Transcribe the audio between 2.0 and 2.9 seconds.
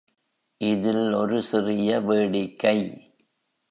வேடிக்கை.